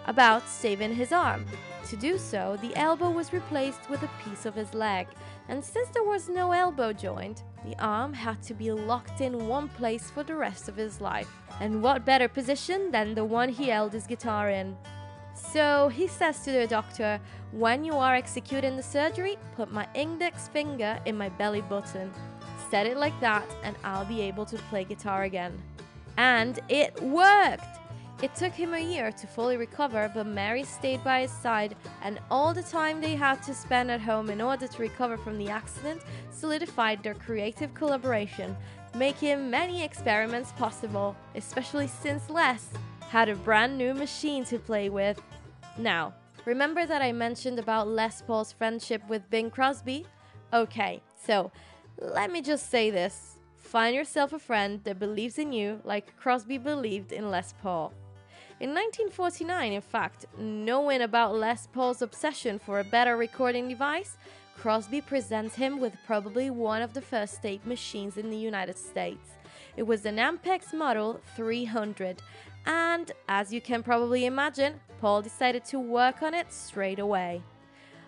about 0.06 0.48
saving 0.48 0.94
his 0.94 1.12
arm. 1.12 1.46
To 1.88 1.96
do 1.96 2.18
so, 2.18 2.58
the 2.60 2.74
elbow 2.76 3.10
was 3.10 3.32
replaced 3.32 3.88
with 3.88 4.02
a 4.02 4.10
piece 4.24 4.46
of 4.46 4.54
his 4.54 4.74
leg, 4.74 5.06
and 5.48 5.64
since 5.64 5.88
there 5.90 6.04
was 6.04 6.28
no 6.28 6.52
elbow 6.52 6.92
joint, 6.92 7.42
the 7.64 7.78
arm 7.82 8.12
had 8.12 8.42
to 8.44 8.54
be 8.54 8.70
locked 8.70 9.20
in 9.20 9.48
one 9.48 9.68
place 9.68 10.10
for 10.10 10.22
the 10.22 10.34
rest 10.34 10.68
of 10.68 10.76
his 10.76 11.00
life. 11.00 11.28
And 11.60 11.82
what 11.82 12.04
better 12.04 12.28
position 12.28 12.90
than 12.90 13.14
the 13.14 13.24
one 13.24 13.48
he 13.48 13.68
held 13.68 13.92
his 13.92 14.06
guitar 14.06 14.50
in? 14.50 14.76
So 15.34 15.88
he 15.88 16.06
says 16.06 16.40
to 16.44 16.52
the 16.52 16.66
doctor, 16.66 17.20
When 17.52 17.84
you 17.84 17.94
are 17.94 18.14
executing 18.14 18.76
the 18.76 18.82
surgery, 18.82 19.38
put 19.56 19.72
my 19.72 19.88
index 19.94 20.48
finger 20.48 21.00
in 21.06 21.16
my 21.16 21.30
belly 21.30 21.62
button. 21.62 22.10
Set 22.70 22.86
it 22.86 22.96
like 22.96 23.18
that, 23.20 23.46
and 23.64 23.76
I'll 23.84 24.04
be 24.04 24.20
able 24.20 24.44
to 24.46 24.56
play 24.70 24.84
guitar 24.84 25.22
again. 25.22 25.60
And 26.18 26.60
it 26.68 27.00
worked! 27.00 27.77
It 28.20 28.34
took 28.34 28.52
him 28.52 28.74
a 28.74 28.80
year 28.80 29.12
to 29.12 29.26
fully 29.28 29.56
recover, 29.56 30.10
but 30.12 30.26
Mary 30.26 30.64
stayed 30.64 31.04
by 31.04 31.20
his 31.20 31.30
side, 31.30 31.76
and 32.02 32.18
all 32.32 32.52
the 32.52 32.64
time 32.64 33.00
they 33.00 33.14
had 33.14 33.40
to 33.44 33.54
spend 33.54 33.92
at 33.92 34.00
home 34.00 34.28
in 34.28 34.40
order 34.40 34.66
to 34.66 34.82
recover 34.82 35.16
from 35.16 35.38
the 35.38 35.48
accident 35.48 36.02
solidified 36.32 37.00
their 37.00 37.14
creative 37.14 37.72
collaboration, 37.74 38.56
making 38.96 39.48
many 39.48 39.84
experiments 39.84 40.50
possible, 40.52 41.14
especially 41.36 41.86
since 41.86 42.28
Les 42.28 42.68
had 43.08 43.28
a 43.28 43.36
brand 43.36 43.78
new 43.78 43.94
machine 43.94 44.44
to 44.46 44.58
play 44.58 44.88
with. 44.88 45.22
Now, 45.78 46.12
remember 46.44 46.86
that 46.86 47.00
I 47.00 47.12
mentioned 47.12 47.60
about 47.60 47.86
Les 47.86 48.20
Paul's 48.22 48.50
friendship 48.50 49.00
with 49.08 49.30
Bing 49.30 49.48
Crosby? 49.48 50.04
Okay, 50.52 51.02
so 51.24 51.52
let 52.00 52.32
me 52.32 52.42
just 52.42 52.68
say 52.68 52.90
this. 52.90 53.36
Find 53.58 53.94
yourself 53.94 54.32
a 54.32 54.40
friend 54.40 54.80
that 54.82 54.98
believes 54.98 55.38
in 55.38 55.52
you 55.52 55.80
like 55.84 56.16
Crosby 56.16 56.58
believed 56.58 57.12
in 57.12 57.30
Les 57.30 57.54
Paul. 57.62 57.92
In 58.60 58.70
1949, 58.70 59.72
in 59.72 59.80
fact, 59.80 60.26
knowing 60.36 61.02
about 61.02 61.36
Les 61.36 61.68
Paul's 61.68 62.02
obsession 62.02 62.58
for 62.58 62.80
a 62.80 62.84
better 62.84 63.16
recording 63.16 63.68
device, 63.68 64.16
Crosby 64.56 65.00
presents 65.00 65.54
him 65.54 65.78
with 65.78 65.92
probably 66.04 66.50
one 66.50 66.82
of 66.82 66.92
the 66.92 67.00
first 67.00 67.40
tape 67.40 67.64
machines 67.64 68.16
in 68.16 68.30
the 68.30 68.36
United 68.36 68.76
States. 68.76 69.30
It 69.76 69.84
was 69.84 70.04
an 70.04 70.16
Ampex 70.16 70.74
Model 70.74 71.20
300, 71.36 72.20
and 72.66 73.12
as 73.28 73.52
you 73.52 73.60
can 73.60 73.84
probably 73.84 74.26
imagine, 74.26 74.80
Paul 75.00 75.22
decided 75.22 75.64
to 75.66 75.78
work 75.78 76.20
on 76.20 76.34
it 76.34 76.52
straight 76.52 76.98
away. 76.98 77.42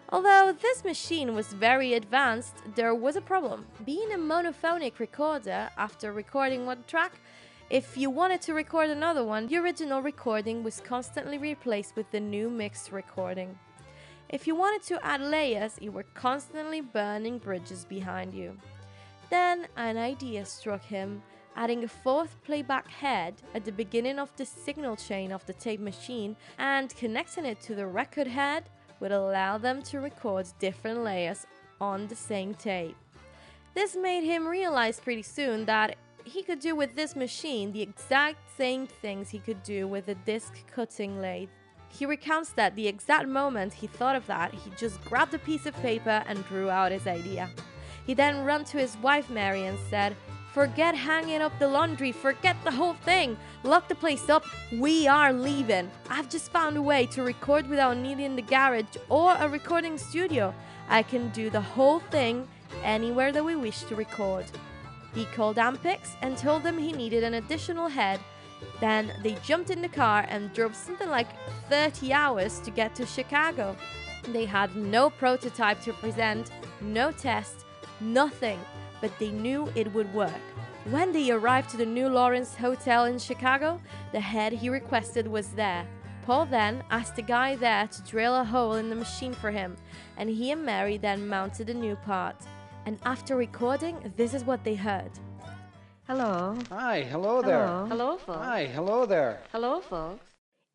Although 0.08 0.52
this 0.60 0.82
machine 0.82 1.36
was 1.36 1.52
very 1.52 1.94
advanced, 1.94 2.56
there 2.74 2.92
was 2.92 3.14
a 3.14 3.20
problem. 3.20 3.66
Being 3.86 4.10
a 4.12 4.18
monophonic 4.18 4.98
recorder, 4.98 5.70
after 5.78 6.12
recording 6.12 6.66
one 6.66 6.82
track, 6.88 7.12
if 7.70 7.96
you 7.96 8.10
wanted 8.10 8.42
to 8.42 8.52
record 8.52 8.90
another 8.90 9.24
one, 9.24 9.46
the 9.46 9.56
original 9.56 10.02
recording 10.02 10.64
was 10.64 10.80
constantly 10.80 11.38
replaced 11.38 11.94
with 11.94 12.10
the 12.10 12.18
new 12.18 12.50
mixed 12.50 12.90
recording. 12.90 13.56
If 14.28 14.48
you 14.48 14.56
wanted 14.56 14.82
to 14.88 15.06
add 15.06 15.20
layers, 15.20 15.78
you 15.80 15.92
were 15.92 16.06
constantly 16.14 16.80
burning 16.80 17.38
bridges 17.38 17.84
behind 17.84 18.34
you. 18.34 18.58
Then 19.30 19.68
an 19.76 19.96
idea 19.96 20.44
struck 20.46 20.82
him, 20.82 21.22
adding 21.54 21.84
a 21.84 21.88
fourth 21.88 22.34
playback 22.42 22.88
head 22.88 23.34
at 23.54 23.64
the 23.64 23.70
beginning 23.70 24.18
of 24.18 24.34
the 24.36 24.44
signal 24.44 24.96
chain 24.96 25.30
of 25.30 25.46
the 25.46 25.52
tape 25.52 25.80
machine 25.80 26.34
and 26.58 26.94
connecting 26.96 27.44
it 27.44 27.60
to 27.60 27.76
the 27.76 27.86
record 27.86 28.26
head 28.26 28.64
would 28.98 29.12
allow 29.12 29.58
them 29.58 29.80
to 29.82 30.00
record 30.00 30.46
different 30.58 31.04
layers 31.04 31.46
on 31.80 32.08
the 32.08 32.16
same 32.16 32.52
tape. 32.52 32.96
This 33.74 33.94
made 33.94 34.24
him 34.24 34.48
realize 34.48 34.98
pretty 34.98 35.22
soon 35.22 35.64
that 35.66 35.96
he 36.30 36.42
could 36.44 36.60
do 36.60 36.76
with 36.76 36.94
this 36.94 37.16
machine 37.16 37.72
the 37.72 37.82
exact 37.82 38.38
same 38.56 38.86
things 38.86 39.28
he 39.28 39.40
could 39.40 39.62
do 39.64 39.88
with 39.88 40.06
a 40.08 40.14
disc 40.14 40.54
cutting 40.72 41.20
lathe. 41.20 41.48
He 41.88 42.06
recounts 42.06 42.50
that 42.52 42.76
the 42.76 42.86
exact 42.86 43.28
moment 43.28 43.72
he 43.72 43.88
thought 43.88 44.14
of 44.14 44.26
that, 44.28 44.54
he 44.54 44.70
just 44.76 45.04
grabbed 45.04 45.34
a 45.34 45.40
piece 45.40 45.66
of 45.66 45.74
paper 45.82 46.22
and 46.28 46.44
drew 46.46 46.70
out 46.70 46.92
his 46.92 47.08
idea. 47.08 47.50
He 48.06 48.14
then 48.14 48.44
ran 48.44 48.64
to 48.66 48.78
his 48.78 48.96
wife 48.98 49.28
Mary 49.28 49.66
and 49.66 49.78
said, 49.90 50.16
Forget 50.52 50.94
hanging 50.94 51.42
up 51.42 51.56
the 51.58 51.68
laundry, 51.68 52.12
forget 52.12 52.56
the 52.64 52.70
whole 52.70 52.94
thing. 52.94 53.36
Lock 53.64 53.88
the 53.88 53.94
place 53.94 54.28
up, 54.28 54.44
we 54.78 55.08
are 55.08 55.32
leaving. 55.32 55.90
I've 56.08 56.28
just 56.28 56.52
found 56.52 56.76
a 56.76 56.82
way 56.82 57.06
to 57.06 57.22
record 57.22 57.68
without 57.68 57.96
needing 57.96 58.36
the 58.36 58.42
garage 58.42 58.96
or 59.08 59.34
a 59.34 59.48
recording 59.48 59.98
studio. 59.98 60.54
I 60.88 61.02
can 61.02 61.28
do 61.30 61.50
the 61.50 61.60
whole 61.60 61.98
thing 61.98 62.46
anywhere 62.84 63.32
that 63.32 63.44
we 63.44 63.56
wish 63.56 63.82
to 63.84 63.96
record. 63.96 64.46
He 65.14 65.24
called 65.26 65.56
Ampex 65.56 66.14
and 66.22 66.36
told 66.36 66.62
them 66.62 66.78
he 66.78 66.92
needed 66.92 67.24
an 67.24 67.34
additional 67.34 67.88
head. 67.88 68.20
Then 68.80 69.12
they 69.22 69.34
jumped 69.42 69.70
in 69.70 69.82
the 69.82 69.88
car 69.88 70.26
and 70.28 70.52
drove 70.52 70.76
something 70.76 71.08
like 71.08 71.28
30 71.68 72.12
hours 72.12 72.60
to 72.60 72.70
get 72.70 72.94
to 72.96 73.06
Chicago. 73.06 73.76
They 74.32 74.44
had 74.44 74.76
no 74.76 75.10
prototype 75.10 75.80
to 75.82 75.92
present, 75.94 76.50
no 76.80 77.10
test, 77.10 77.64
nothing, 78.00 78.60
but 79.00 79.12
they 79.18 79.30
knew 79.30 79.72
it 79.74 79.92
would 79.94 80.12
work. 80.14 80.30
When 80.90 81.12
they 81.12 81.30
arrived 81.30 81.70
to 81.70 81.76
the 81.76 81.86
New 81.86 82.08
Lawrence 82.08 82.54
Hotel 82.54 83.06
in 83.06 83.18
Chicago, 83.18 83.80
the 84.12 84.20
head 84.20 84.52
he 84.52 84.68
requested 84.68 85.26
was 85.26 85.48
there. 85.48 85.86
Paul 86.24 86.46
then 86.46 86.84
asked 86.90 87.16
the 87.16 87.22
guy 87.22 87.56
there 87.56 87.86
to 87.86 88.02
drill 88.02 88.36
a 88.36 88.44
hole 88.44 88.74
in 88.74 88.88
the 88.88 88.96
machine 88.96 89.32
for 89.32 89.50
him, 89.50 89.76
and 90.16 90.30
he 90.30 90.50
and 90.50 90.64
Mary 90.64 90.96
then 90.96 91.26
mounted 91.26 91.70
a 91.70 91.74
new 91.74 91.96
part 91.96 92.36
and 92.86 92.98
after 93.04 93.36
recording, 93.36 94.12
this 94.16 94.34
is 94.34 94.44
what 94.44 94.64
they 94.64 94.74
heard. 94.74 95.10
Hello. 96.06 96.56
Hi, 96.70 97.02
hello 97.02 97.42
there. 97.42 97.66
Hello. 97.66 97.86
Hello, 97.86 98.16
folks. 98.16 98.38
Hi, 98.38 98.66
hello 98.66 99.06
there. 99.06 99.40
Hello, 99.52 99.80
folks. 99.80 100.24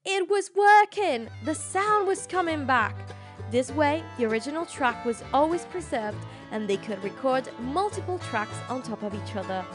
It 0.06 0.30
was 0.30 0.52
working! 0.56 1.28
The 1.44 1.56
sound 1.56 2.08
was 2.08 2.28
coming 2.28 2.66
back. 2.66 2.96
This 3.52 3.72
way, 3.72 4.04
the 4.18 4.26
original 4.26 4.66
track 4.66 5.04
was 5.04 5.24
always 5.34 5.66
preserved 5.66 6.18
and 6.52 6.68
they 6.68 6.78
could 6.78 7.04
record 7.04 7.50
multiple 7.60 8.20
tracks 8.20 8.58
on 8.70 8.82
top 8.82 9.04
of 9.04 9.14
each 9.14 9.36
other. 9.36 9.66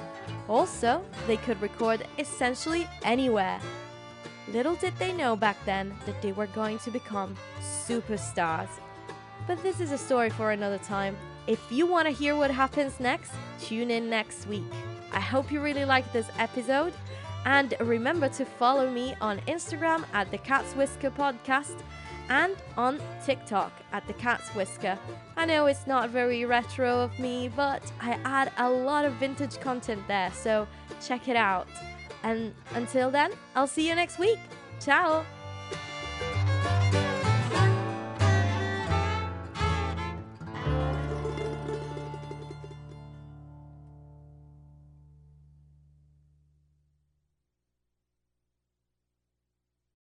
Also, 0.48 1.04
they 1.26 1.36
could 1.36 1.60
record 1.60 2.06
essentially 2.18 2.86
anywhere. 3.02 3.60
Little 4.48 4.76
did 4.76 4.96
they 4.96 5.12
know 5.12 5.36
back 5.36 5.56
then 5.64 5.94
that 6.06 6.20
they 6.22 6.32
were 6.32 6.46
going 6.48 6.78
to 6.80 6.90
become 6.90 7.36
superstars. 7.60 8.68
But 9.46 9.62
this 9.62 9.80
is 9.80 9.92
a 9.92 9.98
story 9.98 10.30
for 10.30 10.52
another 10.52 10.78
time. 10.78 11.16
If 11.46 11.60
you 11.70 11.86
want 11.86 12.06
to 12.06 12.12
hear 12.12 12.36
what 12.36 12.50
happens 12.50 13.00
next, 13.00 13.32
tune 13.60 13.90
in 13.90 14.08
next 14.08 14.46
week. 14.46 14.72
I 15.12 15.20
hope 15.20 15.50
you 15.50 15.60
really 15.60 15.84
liked 15.84 16.12
this 16.12 16.28
episode. 16.38 16.92
And 17.44 17.74
remember 17.80 18.28
to 18.30 18.44
follow 18.44 18.90
me 18.90 19.14
on 19.20 19.38
Instagram 19.40 20.04
at 20.12 20.30
the 20.30 20.38
Cat's 20.38 20.74
Whisker 20.74 21.10
Podcast 21.10 21.82
and 22.28 22.54
on 22.76 23.00
TikTok 23.24 23.72
at 23.92 24.06
the 24.06 24.12
Cat's 24.14 24.48
Whisker. 24.50 24.98
I 25.36 25.46
know 25.46 25.66
it's 25.66 25.86
not 25.86 26.10
very 26.10 26.44
retro 26.44 27.00
of 27.00 27.18
me, 27.18 27.50
but 27.54 27.82
I 28.00 28.18
add 28.24 28.52
a 28.58 28.70
lot 28.70 29.04
of 29.04 29.14
vintage 29.14 29.58
content 29.60 30.06
there, 30.06 30.30
so 30.32 30.68
check 31.02 31.28
it 31.28 31.36
out. 31.36 31.66
And 32.22 32.54
until 32.74 33.10
then, 33.10 33.32
I'll 33.56 33.66
see 33.66 33.88
you 33.88 33.94
next 33.94 34.18
week. 34.18 34.38
Ciao! 34.78 35.24